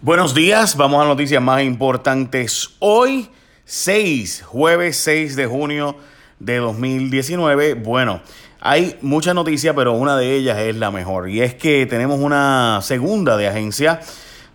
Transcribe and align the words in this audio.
Buenos 0.00 0.32
días, 0.32 0.76
vamos 0.76 1.04
a 1.04 1.08
noticias 1.08 1.42
más 1.42 1.60
importantes. 1.64 2.76
Hoy, 2.78 3.28
6, 3.64 4.44
jueves 4.46 4.96
6 4.98 5.34
de 5.34 5.46
junio 5.46 5.96
de 6.38 6.58
2019. 6.58 7.74
Bueno, 7.74 8.20
hay 8.60 8.96
muchas 9.02 9.34
noticias, 9.34 9.74
pero 9.74 9.94
una 9.94 10.16
de 10.16 10.36
ellas 10.36 10.56
es 10.58 10.76
la 10.76 10.92
mejor. 10.92 11.28
Y 11.28 11.40
es 11.40 11.56
que 11.56 11.84
tenemos 11.86 12.20
una 12.20 12.78
segunda 12.80 13.36
de 13.36 13.48
agencia 13.48 13.98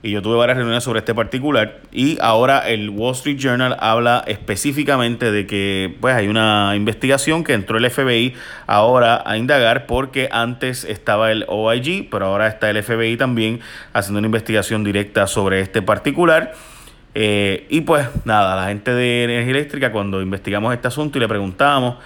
Y 0.00 0.12
yo 0.12 0.22
tuve 0.22 0.36
varias 0.36 0.56
reuniones 0.56 0.84
sobre 0.84 1.00
este 1.00 1.12
particular. 1.12 1.80
Y 1.90 2.18
ahora 2.20 2.68
el 2.68 2.88
Wall 2.90 3.14
Street 3.14 3.36
Journal 3.36 3.76
habla 3.80 4.22
específicamente 4.28 5.32
de 5.32 5.44
que 5.48 5.92
pues 6.00 6.14
hay 6.14 6.28
una 6.28 6.74
investigación 6.76 7.42
que 7.42 7.52
entró 7.52 7.78
el 7.78 7.90
FBI 7.90 8.34
ahora 8.68 9.24
a 9.26 9.36
indagar 9.36 9.86
porque 9.86 10.28
antes 10.30 10.84
estaba 10.84 11.32
el 11.32 11.44
OIG, 11.48 12.08
pero 12.10 12.26
ahora 12.26 12.46
está 12.46 12.70
el 12.70 12.80
FBI 12.80 13.16
también 13.16 13.58
haciendo 13.92 14.20
una 14.20 14.26
investigación 14.26 14.84
directa 14.84 15.26
sobre 15.26 15.60
este 15.62 15.82
particular. 15.82 16.54
Eh, 17.20 17.66
y 17.68 17.80
pues 17.80 18.06
nada, 18.24 18.54
la 18.54 18.68
gente 18.68 18.94
de 18.94 19.24
energía 19.24 19.50
eléctrica, 19.50 19.90
cuando 19.90 20.22
investigamos 20.22 20.72
este 20.72 20.86
asunto 20.86 21.18
y 21.18 21.20
le 21.20 21.26
preguntábamos 21.26 21.96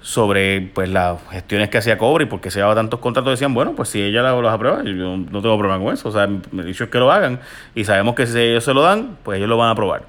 sobre 0.00 0.60
pues 0.74 0.88
las 0.88 1.20
gestiones 1.30 1.68
que 1.68 1.78
hacía 1.78 1.96
Cobre 1.96 2.24
y 2.24 2.26
por 2.26 2.40
qué 2.40 2.50
se 2.50 2.58
llevaba 2.58 2.74
tantos 2.74 2.98
contratos, 2.98 3.30
decían, 3.30 3.54
bueno, 3.54 3.74
pues 3.76 3.90
si 3.90 4.02
ella 4.02 4.22
los 4.22 4.52
aprueba, 4.52 4.82
yo 4.82 5.18
no 5.18 5.40
tengo 5.40 5.56
problema 5.56 5.78
con 5.78 5.94
eso. 5.94 6.08
O 6.08 6.10
sea, 6.10 6.26
me 6.26 6.64
dicho 6.64 6.82
es 6.82 6.90
que 6.90 6.98
lo 6.98 7.12
hagan 7.12 7.38
y 7.76 7.84
sabemos 7.84 8.16
que 8.16 8.26
si 8.26 8.40
ellos 8.40 8.64
se 8.64 8.74
lo 8.74 8.82
dan, 8.82 9.18
pues 9.22 9.36
ellos 9.36 9.48
lo 9.48 9.56
van 9.56 9.68
a 9.68 9.70
aprobar. 9.70 10.02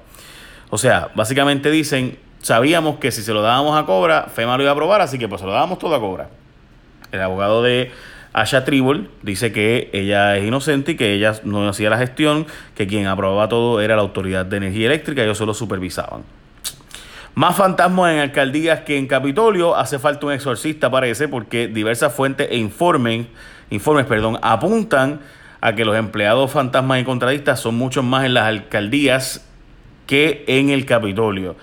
O 0.70 0.76
sea, 0.76 1.10
básicamente 1.14 1.70
dicen, 1.70 2.18
sabíamos 2.40 2.98
que 2.98 3.12
si 3.12 3.22
se 3.22 3.32
lo 3.32 3.42
dábamos 3.42 3.80
a 3.80 3.86
Cobra, 3.86 4.24
FEMA 4.24 4.56
lo 4.56 4.64
iba 4.64 4.72
a 4.72 4.74
aprobar, 4.74 5.00
así 5.02 5.20
que 5.20 5.28
pues 5.28 5.40
se 5.40 5.46
lo 5.46 5.52
dábamos 5.52 5.78
todo 5.78 5.94
a 5.94 6.00
Cobra. 6.00 6.30
El 7.12 7.20
abogado 7.20 7.62
de 7.62 7.92
Asha 8.32 8.64
Tribble 8.64 9.08
dice 9.22 9.52
que 9.52 9.90
ella 9.92 10.36
es 10.36 10.44
inocente 10.44 10.92
y 10.92 10.96
que 10.96 11.14
ella 11.14 11.34
no 11.44 11.68
hacía 11.68 11.90
la 11.90 11.98
gestión, 11.98 12.46
que 12.74 12.86
quien 12.86 13.06
aprobaba 13.06 13.48
todo 13.48 13.80
era 13.80 13.96
la 13.96 14.02
Autoridad 14.02 14.46
de 14.46 14.58
Energía 14.58 14.86
Eléctrica, 14.86 15.22
ellos 15.22 15.38
solo 15.38 15.54
supervisaban. 15.54 16.22
Más 17.34 17.56
fantasmas 17.56 18.14
en 18.14 18.18
alcaldías 18.18 18.80
que 18.80 18.98
en 18.98 19.06
Capitolio. 19.06 19.76
Hace 19.76 20.00
falta 20.00 20.26
un 20.26 20.32
exorcista, 20.32 20.90
parece, 20.90 21.28
porque 21.28 21.68
diversas 21.68 22.12
fuentes 22.12 22.48
e 22.50 22.56
informen, 22.56 23.28
informes 23.70 24.06
perdón, 24.06 24.38
apuntan 24.42 25.20
a 25.60 25.74
que 25.74 25.84
los 25.84 25.96
empleados 25.96 26.50
fantasmas 26.50 27.00
y 27.00 27.04
contradistas 27.04 27.60
son 27.60 27.76
muchos 27.76 28.04
más 28.04 28.24
en 28.24 28.34
las 28.34 28.44
alcaldías 28.44 29.46
que 30.06 30.44
en 30.48 30.70
el 30.70 30.84
Capitolio. 30.84 31.54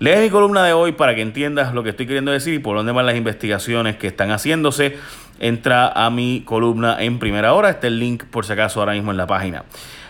Lee 0.00 0.16
mi 0.20 0.30
columna 0.30 0.64
de 0.64 0.72
hoy 0.72 0.92
para 0.92 1.14
que 1.14 1.22
entiendas 1.22 1.72
lo 1.72 1.84
que 1.84 1.90
estoy 1.90 2.06
queriendo 2.06 2.32
decir 2.32 2.54
y 2.54 2.58
por 2.58 2.76
dónde 2.76 2.90
van 2.90 3.06
las 3.06 3.14
investigaciones 3.14 3.94
que 3.94 4.08
están 4.08 4.32
haciéndose 4.32 4.96
entra 5.38 5.88
a 5.88 6.10
mi 6.10 6.42
columna 6.44 6.96
en 7.02 7.18
primera 7.18 7.54
hora. 7.54 7.70
Está 7.70 7.86
el 7.86 7.98
link 7.98 8.24
por 8.24 8.44
si 8.44 8.52
acaso 8.52 8.80
ahora 8.80 8.92
mismo 8.92 9.10
en 9.10 9.16
la 9.16 9.26
página. 9.26 9.64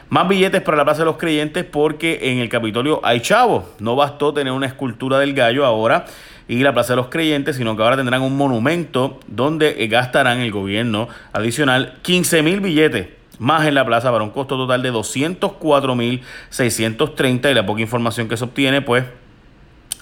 Más 0.09 0.29
billetes 0.29 0.63
para 0.63 0.77
la 0.77 0.85
Plaza 0.85 1.01
de 1.01 1.07
los 1.07 1.17
Creyentes 1.17 1.65
porque 1.65 2.31
en 2.31 2.39
el 2.39 2.49
Capitolio 2.49 3.01
hay 3.03 3.21
chavos. 3.21 3.65
No 3.79 3.97
bastó 3.97 4.33
tener 4.33 4.53
una 4.53 4.67
escultura 4.67 5.19
del 5.19 5.35
gallo 5.35 5.65
ahora 5.65 6.05
y 6.47 6.59
la 6.59 6.73
Plaza 6.73 6.93
de 6.93 6.97
los 6.97 7.09
Creyentes, 7.09 7.57
sino 7.57 7.77
que 7.77 7.83
ahora 7.83 7.97
tendrán 7.97 8.23
un 8.23 8.37
monumento 8.37 9.19
donde 9.27 9.87
gastarán 9.89 10.41
el 10.41 10.53
gobierno 10.53 11.09
adicional 11.33 11.99
15 12.03 12.43
mil 12.43 12.61
billetes 12.61 13.09
más 13.39 13.67
en 13.67 13.75
la 13.75 13.85
plaza 13.85 14.13
para 14.13 14.23
un 14.23 14.31
costo 14.31 14.57
total 14.57 14.83
de 14.83 14.91
204 14.91 15.95
mil 15.95 16.23
630 16.51 17.51
y 17.51 17.55
la 17.55 17.67
poca 17.67 17.81
información 17.81 18.29
que 18.29 18.37
se 18.37 18.45
obtiene 18.45 18.81
pues 18.81 19.05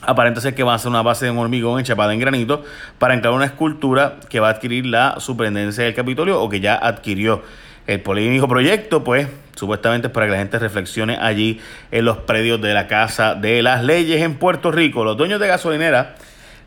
aparenta 0.03 0.41
ser 0.41 0.55
que 0.55 0.63
va 0.63 0.75
a 0.75 0.79
ser 0.79 0.91
una 0.91 1.03
base 1.03 1.27
de 1.27 1.31
un 1.31 1.39
hormigón 1.39 1.79
enchapada 1.79 2.13
en 2.13 2.21
granito 2.21 2.65
para 2.99 3.15
entrar 3.15 3.33
una 3.33 3.47
escultura 3.47 4.17
que 4.29 4.41
va 4.41 4.49
a 4.49 4.51
adquirir 4.53 4.87
la 4.87 5.17
superintendencia 5.19 5.85
del 5.85 5.95
Capitolio 5.95 6.41
o 6.41 6.49
que 6.49 6.61
ya 6.61 6.75
adquirió. 6.75 7.43
El 7.87 8.01
polémico 8.01 8.47
proyecto, 8.47 9.03
pues, 9.03 9.27
supuestamente 9.57 10.09
es 10.09 10.13
para 10.13 10.27
que 10.27 10.33
la 10.33 10.39
gente 10.39 10.59
reflexione 10.59 11.17
allí 11.21 11.61
en 11.91 12.05
los 12.05 12.19
predios 12.19 12.61
de 12.61 12.75
la 12.75 12.87
Casa 12.87 13.35
de 13.35 13.63
las 13.63 13.83
Leyes 13.83 14.23
en 14.23 14.35
Puerto 14.35 14.71
Rico. 14.71 15.05
Los 15.05 15.17
dueños 15.17 15.41
de 15.41 15.49
gasolinera 15.49 16.15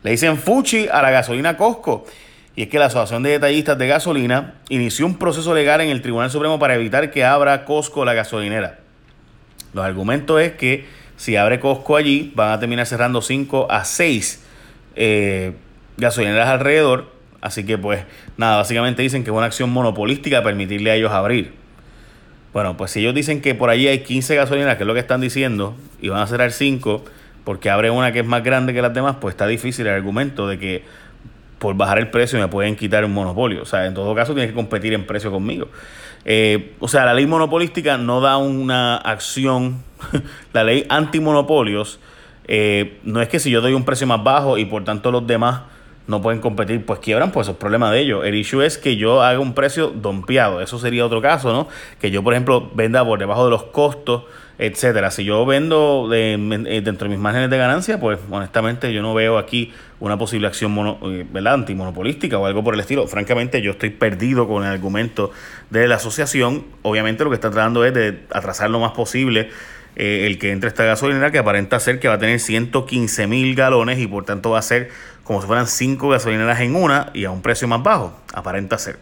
le 0.02 0.10
dicen 0.10 0.36
fuchi 0.36 0.88
a 0.88 1.00
la 1.02 1.10
gasolina 1.10 1.56
Costco. 1.56 2.06
Y 2.54 2.62
es 2.62 2.68
que 2.68 2.78
la 2.78 2.86
Asociación 2.86 3.22
de 3.22 3.30
Detallistas 3.30 3.76
de 3.76 3.86
Gasolina 3.86 4.54
inició 4.70 5.04
un 5.04 5.18
proceso 5.18 5.54
legal 5.54 5.82
en 5.82 5.90
el 5.90 6.00
Tribunal 6.00 6.30
Supremo 6.30 6.58
para 6.58 6.74
evitar 6.74 7.10
que 7.10 7.22
abra 7.22 7.66
Costco 7.66 8.04
la 8.04 8.14
gasolinera. 8.14 8.78
Los 9.74 9.84
argumentos 9.84 10.40
es 10.40 10.52
que 10.52 10.86
si 11.16 11.36
abre 11.36 11.60
Costco 11.60 11.96
allí, 11.96 12.32
van 12.34 12.52
a 12.52 12.60
terminar 12.60 12.86
cerrando 12.86 13.22
5 13.22 13.68
a 13.70 13.84
6 13.84 14.44
eh, 14.96 15.52
gasolineras 15.96 16.48
alrededor. 16.48 17.12
Así 17.40 17.64
que 17.64 17.78
pues 17.78 18.04
nada, 18.36 18.56
básicamente 18.56 19.02
dicen 19.02 19.24
que 19.24 19.30
es 19.30 19.36
una 19.36 19.46
acción 19.46 19.70
monopolística 19.70 20.42
permitirle 20.42 20.90
a 20.90 20.94
ellos 20.94 21.12
abrir. 21.12 21.52
Bueno, 22.52 22.76
pues 22.76 22.90
si 22.90 23.00
ellos 23.00 23.14
dicen 23.14 23.40
que 23.40 23.54
por 23.54 23.70
allí 23.70 23.86
hay 23.86 24.00
15 24.00 24.34
gasolineras, 24.34 24.76
que 24.76 24.82
es 24.82 24.86
lo 24.86 24.94
que 24.94 25.00
están 25.00 25.20
diciendo, 25.20 25.76
y 26.00 26.08
van 26.08 26.22
a 26.22 26.26
cerrar 26.26 26.52
5 26.52 27.04
porque 27.44 27.70
abre 27.70 27.90
una 27.90 28.12
que 28.12 28.20
es 28.20 28.26
más 28.26 28.42
grande 28.42 28.74
que 28.74 28.82
las 28.82 28.92
demás, 28.92 29.16
pues 29.20 29.34
está 29.34 29.46
difícil 29.46 29.86
el 29.86 29.94
argumento 29.94 30.48
de 30.48 30.58
que 30.58 30.84
por 31.58 31.74
bajar 31.76 31.98
el 31.98 32.10
precio 32.10 32.38
me 32.38 32.48
pueden 32.48 32.76
quitar 32.76 33.04
un 33.04 33.12
monopolio. 33.12 33.62
O 33.62 33.66
sea, 33.66 33.86
en 33.86 33.94
todo 33.94 34.14
caso 34.14 34.34
tienes 34.34 34.50
que 34.50 34.54
competir 34.54 34.92
en 34.92 35.06
precio 35.06 35.30
conmigo. 35.30 35.68
Eh, 36.24 36.74
o 36.80 36.88
sea, 36.88 37.04
la 37.04 37.14
ley 37.14 37.26
monopolística 37.26 37.98
no 37.98 38.20
da 38.20 38.36
una 38.36 38.96
acción, 38.96 39.82
la 40.52 40.64
ley 40.64 40.84
antimonopolios 40.88 42.00
eh, 42.48 42.98
no 43.02 43.20
es 43.20 43.28
que 43.28 43.40
si 43.40 43.50
yo 43.50 43.60
doy 43.60 43.74
un 43.74 43.84
precio 43.84 44.06
más 44.06 44.22
bajo 44.22 44.58
y 44.58 44.64
por 44.64 44.84
tanto 44.84 45.10
los 45.10 45.26
demás 45.26 45.62
no 46.06 46.22
pueden 46.22 46.40
competir, 46.40 46.84
pues 46.86 47.00
quiebran, 47.00 47.32
pues 47.32 47.46
eso 47.46 47.52
es 47.52 47.58
problema 47.58 47.90
de 47.90 48.00
ellos. 48.00 48.24
El 48.24 48.36
issue 48.36 48.62
es 48.62 48.78
que 48.78 48.96
yo 48.96 49.22
haga 49.22 49.40
un 49.40 49.54
precio 49.54 49.88
dompeado, 49.88 50.60
eso 50.60 50.78
sería 50.78 51.04
otro 51.04 51.20
caso, 51.20 51.52
¿no? 51.52 51.68
Que 52.00 52.12
yo, 52.12 52.22
por 52.22 52.32
ejemplo, 52.32 52.70
venda 52.74 53.04
por 53.04 53.18
debajo 53.18 53.44
de 53.44 53.50
los 53.50 53.64
costos 53.64 54.22
etcétera. 54.58 55.10
Si 55.10 55.24
yo 55.24 55.44
vendo 55.44 56.08
de, 56.08 56.34
eh, 56.34 56.80
dentro 56.80 57.08
de 57.08 57.10
mis 57.10 57.18
márgenes 57.18 57.50
de 57.50 57.58
ganancia, 57.58 58.00
pues 58.00 58.18
honestamente 58.30 58.92
yo 58.92 59.02
no 59.02 59.14
veo 59.14 59.38
aquí 59.38 59.72
una 60.00 60.16
posible 60.18 60.46
acción 60.46 60.72
mono, 60.72 60.98
eh, 61.02 61.26
¿verdad? 61.30 61.54
antimonopolística 61.54 62.38
o 62.38 62.46
algo 62.46 62.64
por 62.64 62.74
el 62.74 62.80
estilo. 62.80 63.06
Francamente, 63.06 63.60
yo 63.62 63.72
estoy 63.72 63.90
perdido 63.90 64.48
con 64.48 64.64
el 64.64 64.70
argumento 64.70 65.30
de 65.70 65.86
la 65.88 65.96
asociación. 65.96 66.64
Obviamente 66.82 67.24
lo 67.24 67.30
que 67.30 67.36
está 67.36 67.50
tratando 67.50 67.84
es 67.84 67.92
de 67.94 68.20
atrasar 68.30 68.70
lo 68.70 68.80
más 68.80 68.92
posible 68.92 69.50
eh, 69.96 70.26
el 70.26 70.38
que 70.38 70.52
entre 70.52 70.68
esta 70.68 70.84
gasolinera 70.84 71.30
que 71.30 71.38
aparenta 71.38 71.80
ser 71.80 71.98
que 71.98 72.08
va 72.08 72.14
a 72.14 72.18
tener 72.18 72.38
115 72.38 73.26
mil 73.26 73.54
galones 73.54 73.98
y 73.98 74.06
por 74.06 74.26
tanto 74.26 74.50
va 74.50 74.58
a 74.58 74.62
ser 74.62 74.90
como 75.24 75.40
si 75.40 75.46
fueran 75.46 75.66
cinco 75.66 76.10
gasolineras 76.10 76.60
en 76.60 76.76
una 76.76 77.10
y 77.14 77.24
a 77.24 77.30
un 77.30 77.40
precio 77.40 77.66
más 77.66 77.82
bajo, 77.82 78.14
aparenta 78.34 78.76
ser. 78.76 78.98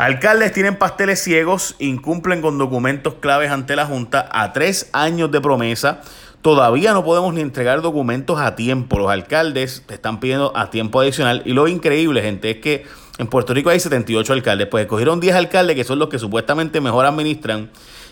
Alcaldes 0.00 0.54
tienen 0.54 0.76
pasteles 0.76 1.22
ciegos, 1.22 1.76
incumplen 1.78 2.40
con 2.40 2.56
documentos 2.56 3.16
claves 3.16 3.50
ante 3.50 3.76
la 3.76 3.84
Junta 3.84 4.26
a 4.32 4.54
tres 4.54 4.88
años 4.94 5.30
de 5.30 5.42
promesa. 5.42 6.00
Todavía 6.40 6.94
no 6.94 7.04
podemos 7.04 7.34
ni 7.34 7.42
entregar 7.42 7.82
documentos 7.82 8.40
a 8.40 8.56
tiempo. 8.56 8.98
Los 8.98 9.10
alcaldes 9.10 9.84
te 9.86 9.92
están 9.92 10.18
pidiendo 10.18 10.56
a 10.56 10.70
tiempo 10.70 11.02
adicional. 11.02 11.42
Y 11.44 11.52
lo 11.52 11.68
increíble, 11.68 12.22
gente, 12.22 12.52
es 12.52 12.56
que 12.62 12.86
en 13.18 13.26
Puerto 13.26 13.52
Rico 13.52 13.68
hay 13.68 13.78
78 13.78 14.32
alcaldes. 14.32 14.68
Pues 14.68 14.84
escogieron 14.84 15.20
10 15.20 15.36
alcaldes 15.36 15.76
que 15.76 15.84
son 15.84 15.98
los 15.98 16.08
que 16.08 16.18
supuestamente 16.18 16.80
mejor 16.80 17.04
administran. 17.04 17.68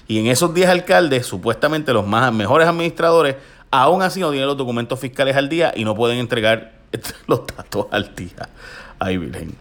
Y 0.06 0.18
en 0.18 0.26
esos 0.26 0.52
10 0.52 0.68
alcaldes, 0.68 1.24
supuestamente 1.24 1.94
los 1.94 2.06
más 2.06 2.30
mejores 2.34 2.68
administradores, 2.68 3.36
aún 3.70 4.02
así 4.02 4.20
no 4.20 4.28
tienen 4.28 4.46
los 4.46 4.58
documentos 4.58 5.00
fiscales 5.00 5.36
al 5.36 5.48
día 5.48 5.72
y 5.74 5.86
no 5.86 5.94
pueden 5.94 6.18
entregar 6.18 6.80
los 7.26 7.46
datos 7.46 7.86
al 7.90 8.14
día. 8.14 8.50
Ay, 8.98 9.16
Virgen. 9.16 9.56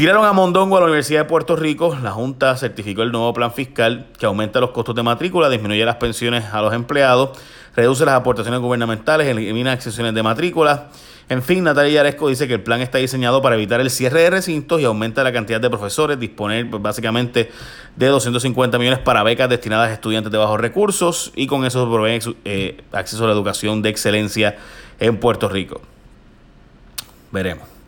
Tiraron 0.00 0.24
a 0.24 0.32
Mondongo 0.32 0.78
a 0.78 0.80
la 0.80 0.86
Universidad 0.86 1.20
de 1.20 1.24
Puerto 1.26 1.56
Rico. 1.56 1.94
La 2.02 2.12
Junta 2.12 2.56
certificó 2.56 3.02
el 3.02 3.12
nuevo 3.12 3.34
plan 3.34 3.52
fiscal 3.52 4.06
que 4.18 4.24
aumenta 4.24 4.58
los 4.58 4.70
costos 4.70 4.94
de 4.94 5.02
matrícula, 5.02 5.50
disminuye 5.50 5.84
las 5.84 5.96
pensiones 5.96 6.42
a 6.54 6.62
los 6.62 6.72
empleados, 6.72 7.38
reduce 7.76 8.06
las 8.06 8.14
aportaciones 8.14 8.60
gubernamentales, 8.60 9.28
elimina 9.28 9.74
excepciones 9.74 10.14
de 10.14 10.22
matrícula. 10.22 10.88
En 11.28 11.42
fin, 11.42 11.64
Natalia 11.64 11.96
Yaresco 11.96 12.30
dice 12.30 12.48
que 12.48 12.54
el 12.54 12.62
plan 12.62 12.80
está 12.80 12.96
diseñado 12.96 13.42
para 13.42 13.56
evitar 13.56 13.78
el 13.82 13.90
cierre 13.90 14.22
de 14.22 14.30
recintos 14.30 14.80
y 14.80 14.86
aumenta 14.86 15.22
la 15.22 15.34
cantidad 15.34 15.60
de 15.60 15.68
profesores, 15.68 16.18
disponer 16.18 16.64
básicamente 16.64 17.50
de 17.94 18.06
250 18.06 18.78
millones 18.78 19.00
para 19.00 19.22
becas 19.22 19.50
destinadas 19.50 19.90
a 19.90 19.92
estudiantes 19.92 20.32
de 20.32 20.38
bajos 20.38 20.58
recursos 20.58 21.30
y 21.36 21.46
con 21.46 21.66
eso 21.66 21.86
provee 21.92 22.20
eh, 22.46 22.82
acceso 22.92 23.24
a 23.24 23.26
la 23.26 23.34
educación 23.34 23.82
de 23.82 23.90
excelencia 23.90 24.56
en 24.98 25.18
Puerto 25.18 25.50
Rico. 25.50 25.82
Veremos. 27.30 27.79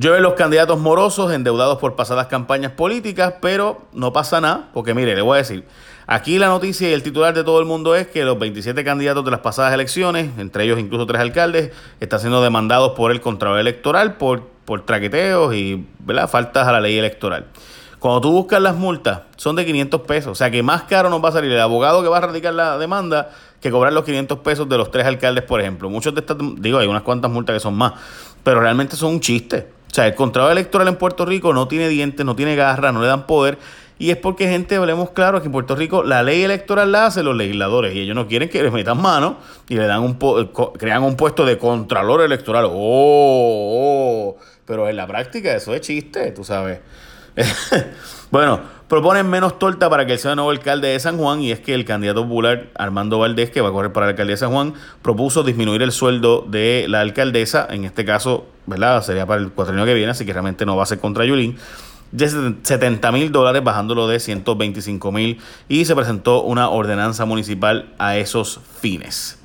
Llueven 0.00 0.22
los 0.22 0.34
candidatos 0.34 0.78
morosos 0.78 1.32
endeudados 1.32 1.78
por 1.78 1.96
pasadas 1.96 2.28
campañas 2.28 2.70
políticas, 2.70 3.34
pero 3.42 3.82
no 3.92 4.12
pasa 4.12 4.40
nada, 4.40 4.68
porque 4.72 4.94
mire, 4.94 5.16
le 5.16 5.22
voy 5.22 5.34
a 5.34 5.38
decir, 5.38 5.64
aquí 6.06 6.38
la 6.38 6.46
noticia 6.46 6.88
y 6.88 6.92
el 6.92 7.02
titular 7.02 7.34
de 7.34 7.42
todo 7.42 7.58
el 7.58 7.66
mundo 7.66 7.96
es 7.96 8.06
que 8.06 8.24
los 8.24 8.38
27 8.38 8.84
candidatos 8.84 9.24
de 9.24 9.32
las 9.32 9.40
pasadas 9.40 9.74
elecciones, 9.74 10.30
entre 10.38 10.62
ellos 10.62 10.78
incluso 10.78 11.04
tres 11.04 11.20
alcaldes, 11.20 11.72
están 11.98 12.20
siendo 12.20 12.40
demandados 12.40 12.92
por 12.92 13.10
el 13.10 13.20
Contralor 13.20 13.58
Electoral 13.58 14.18
por, 14.18 14.42
por 14.64 14.86
traqueteos 14.86 15.52
y 15.52 15.84
¿verdad? 15.98 16.30
faltas 16.30 16.68
a 16.68 16.70
la 16.70 16.80
ley 16.80 16.96
electoral. 16.96 17.46
Cuando 17.98 18.20
tú 18.20 18.30
buscas 18.30 18.62
las 18.62 18.76
multas, 18.76 19.22
son 19.34 19.56
de 19.56 19.66
500 19.66 20.02
pesos. 20.02 20.30
O 20.30 20.34
sea 20.36 20.52
que 20.52 20.62
más 20.62 20.84
caro 20.84 21.10
nos 21.10 21.24
va 21.24 21.30
a 21.30 21.32
salir 21.32 21.50
el 21.50 21.60
abogado 21.60 22.04
que 22.04 22.08
va 22.08 22.18
a 22.18 22.20
radicar 22.20 22.54
la 22.54 22.78
demanda 22.78 23.30
que 23.60 23.72
cobrar 23.72 23.92
los 23.92 24.04
500 24.04 24.38
pesos 24.38 24.68
de 24.68 24.78
los 24.78 24.92
tres 24.92 25.06
alcaldes, 25.06 25.42
por 25.42 25.60
ejemplo. 25.60 25.90
Muchos 25.90 26.14
de 26.14 26.20
estas, 26.20 26.36
digo, 26.58 26.78
hay 26.78 26.86
unas 26.86 27.02
cuantas 27.02 27.28
multas 27.32 27.54
que 27.54 27.60
son 27.60 27.74
más, 27.74 27.94
pero 28.44 28.60
realmente 28.60 28.94
son 28.94 29.14
un 29.14 29.20
chiste. 29.20 29.77
O 29.90 29.94
sea, 29.94 30.06
el 30.06 30.14
contrato 30.14 30.50
electoral 30.50 30.88
en 30.88 30.96
Puerto 30.96 31.24
Rico 31.24 31.52
no 31.52 31.66
tiene 31.66 31.88
dientes, 31.88 32.24
no 32.24 32.36
tiene 32.36 32.56
garra, 32.56 32.92
no 32.92 33.00
le 33.00 33.06
dan 33.06 33.26
poder. 33.26 33.58
Y 33.98 34.10
es 34.10 34.16
porque, 34.16 34.48
gente, 34.48 34.76
hablemos 34.76 35.10
claro 35.10 35.40
que 35.40 35.46
en 35.46 35.52
Puerto 35.52 35.74
Rico 35.74 36.04
la 36.04 36.22
ley 36.22 36.42
electoral 36.42 36.92
la 36.92 37.06
hacen 37.06 37.24
los 37.24 37.34
legisladores 37.34 37.94
y 37.94 38.00
ellos 38.00 38.14
no 38.14 38.28
quieren 38.28 38.48
que 38.48 38.62
les 38.62 38.72
metan 38.72 39.00
mano 39.00 39.38
y 39.68 39.74
le 39.74 39.86
dan 39.86 40.02
un 40.02 40.14
crean 40.78 41.02
un 41.02 41.16
puesto 41.16 41.44
de 41.44 41.58
contralor 41.58 42.20
electoral. 42.20 42.66
Oh, 42.66 42.72
oh, 42.74 44.36
pero 44.64 44.88
en 44.88 44.96
la 44.96 45.06
práctica 45.06 45.54
eso 45.56 45.74
es 45.74 45.80
chiste, 45.80 46.30
tú 46.30 46.44
sabes. 46.44 46.78
bueno, 48.30 48.60
proponen 48.88 49.28
menos 49.28 49.58
torta 49.58 49.88
para 49.90 50.06
que 50.06 50.14
él 50.14 50.18
sea 50.18 50.34
nuevo 50.34 50.50
alcalde 50.50 50.88
de 50.88 51.00
San 51.00 51.18
Juan 51.18 51.40
y 51.40 51.52
es 51.52 51.60
que 51.60 51.74
el 51.74 51.84
candidato 51.84 52.22
popular 52.22 52.68
Armando 52.74 53.18
Valdés, 53.18 53.50
que 53.50 53.60
va 53.60 53.68
a 53.68 53.72
correr 53.72 53.92
para 53.92 54.06
el 54.06 54.10
alcalde 54.10 54.32
de 54.32 54.36
San 54.38 54.50
Juan, 54.50 54.74
propuso 55.02 55.42
disminuir 55.42 55.82
el 55.82 55.92
sueldo 55.92 56.44
de 56.48 56.86
la 56.88 57.00
alcaldesa, 57.00 57.66
en 57.70 57.84
este 57.84 58.04
caso, 58.04 58.46
¿verdad? 58.66 59.02
Sería 59.02 59.26
para 59.26 59.40
el 59.40 59.50
cuatrienio 59.50 59.84
que 59.84 59.94
viene, 59.94 60.10
así 60.10 60.24
que 60.24 60.32
realmente 60.32 60.66
no 60.66 60.76
va 60.76 60.82
a 60.82 60.86
ser 60.86 60.98
contra 60.98 61.24
Yulín 61.24 61.56
de 62.12 62.54
70 62.62 63.12
mil 63.12 63.32
dólares, 63.32 63.62
bajándolo 63.62 64.08
de 64.08 64.20
125 64.20 65.12
mil, 65.12 65.40
y 65.68 65.84
se 65.84 65.94
presentó 65.94 66.42
una 66.42 66.70
ordenanza 66.70 67.24
municipal 67.24 67.92
a 67.98 68.16
esos 68.16 68.60
fines. 68.80 69.37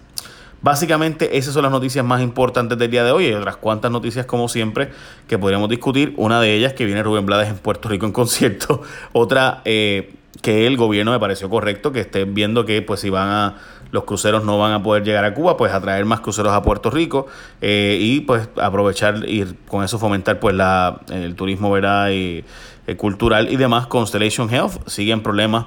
Básicamente 0.64 1.38
esas 1.38 1.54
son 1.54 1.64
las 1.64 1.72
noticias 1.72 2.06
más 2.06 2.22
importantes 2.22 2.78
del 2.78 2.90
día 2.90 3.04
de 3.04 3.12
hoy. 3.12 3.26
Hay 3.26 3.34
otras 3.34 3.58
cuantas 3.58 3.92
noticias 3.92 4.26
como 4.26 4.48
siempre 4.48 4.92
que 5.28 5.38
podríamos 5.38 5.70
discutir. 5.70 6.14
Una 6.16 6.40
de 6.40 6.56
ellas 6.56 6.74
que 6.74 6.86
viene 6.86 7.04
Rubén 7.04 7.26
Blades 7.26 7.50
en 7.50 7.58
Puerto 7.58 7.90
Rico 7.90 8.06
en 8.06 8.14
concierto. 8.14 8.82
Otra 9.12 9.62
eh, 9.66 10.14
que 10.42 10.66
el 10.66 10.78
gobierno 10.78 11.12
me 11.12 11.20
pareció 11.20 11.50
correcto 11.50 11.92
que 11.92 12.00
estén 12.00 12.34
viendo 12.34 12.66
que 12.66 12.82
pues 12.82 13.02
si 13.02 13.10
van 13.10 13.28
a 13.28 13.58
los 13.92 14.06
cruceros 14.06 14.44
no 14.44 14.58
van 14.58 14.72
a 14.72 14.82
poder 14.82 15.04
llegar 15.04 15.24
a 15.26 15.34
Cuba, 15.36 15.56
pues 15.56 15.72
atraer 15.72 16.06
más 16.06 16.22
cruceros 16.22 16.52
a 16.54 16.64
Puerto 16.64 16.90
Rico 16.90 17.28
eh, 17.62 17.98
y 18.00 18.22
pues 18.22 18.50
aprovechar 18.60 19.30
y 19.30 19.46
con 19.68 19.84
eso 19.84 20.00
fomentar 20.00 20.40
pues 20.40 20.56
la, 20.56 21.02
el 21.12 21.36
turismo 21.36 21.70
¿verdad? 21.72 22.10
Y, 22.10 22.44
eh, 22.88 22.96
cultural 22.98 23.52
y 23.52 23.56
demás. 23.56 23.88
Constellation 23.88 24.50
Health 24.50 24.88
sigue 24.88 25.14
en 25.14 25.22
problemas 25.22 25.66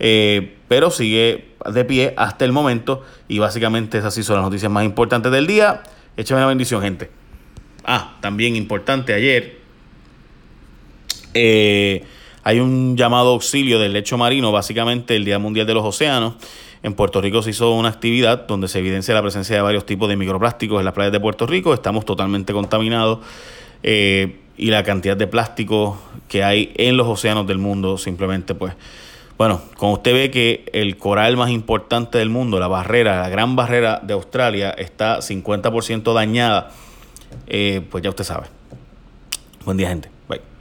eh, 0.00 0.56
pero 0.68 0.90
sigue 0.90 1.48
de 1.72 1.84
pie 1.84 2.14
hasta 2.16 2.44
el 2.44 2.52
momento 2.52 3.02
y 3.28 3.38
básicamente 3.38 3.98
esas 3.98 4.14
sí 4.14 4.22
son 4.22 4.36
las 4.36 4.44
noticias 4.44 4.70
más 4.70 4.84
importantes 4.84 5.32
del 5.32 5.46
día. 5.46 5.82
Échame 6.16 6.40
una 6.40 6.48
bendición, 6.48 6.82
gente. 6.82 7.10
Ah, 7.84 8.16
también 8.20 8.56
importante, 8.56 9.14
ayer 9.14 9.58
eh, 11.34 12.04
hay 12.42 12.60
un 12.60 12.96
llamado 12.96 13.30
auxilio 13.30 13.78
del 13.78 13.92
lecho 13.92 14.18
marino, 14.18 14.52
básicamente 14.52 15.16
el 15.16 15.24
Día 15.24 15.38
Mundial 15.38 15.66
de 15.66 15.74
los 15.74 15.84
Océanos. 15.84 16.34
En 16.82 16.94
Puerto 16.94 17.20
Rico 17.20 17.42
se 17.42 17.50
hizo 17.50 17.72
una 17.72 17.88
actividad 17.88 18.46
donde 18.46 18.68
se 18.68 18.78
evidencia 18.78 19.12
la 19.12 19.22
presencia 19.22 19.56
de 19.56 19.62
varios 19.62 19.84
tipos 19.84 20.08
de 20.08 20.16
microplásticos 20.16 20.78
en 20.78 20.84
las 20.84 20.94
playas 20.94 21.12
de 21.12 21.20
Puerto 21.20 21.46
Rico. 21.46 21.74
Estamos 21.74 22.04
totalmente 22.04 22.52
contaminados 22.52 23.18
eh, 23.82 24.38
y 24.56 24.70
la 24.70 24.82
cantidad 24.84 25.16
de 25.16 25.26
plástico 25.26 26.00
que 26.28 26.44
hay 26.44 26.72
en 26.76 26.96
los 26.96 27.06
océanos 27.06 27.46
del 27.46 27.58
mundo 27.58 27.98
simplemente 27.98 28.54
pues 28.54 28.74
bueno, 29.38 29.62
como 29.76 29.92
usted 29.94 30.12
ve 30.12 30.30
que 30.32 30.68
el 30.72 30.98
coral 30.98 31.36
más 31.36 31.50
importante 31.50 32.18
del 32.18 32.28
mundo, 32.28 32.58
la 32.58 32.66
barrera, 32.66 33.22
la 33.22 33.28
gran 33.28 33.54
barrera 33.54 34.00
de 34.02 34.12
Australia, 34.12 34.70
está 34.70 35.18
50% 35.18 36.12
dañada, 36.12 36.72
eh, 37.46 37.80
pues 37.88 38.02
ya 38.02 38.10
usted 38.10 38.24
sabe. 38.24 38.48
Buen 39.64 39.76
día, 39.76 39.88
gente. 39.88 40.10
Bye. 40.28 40.57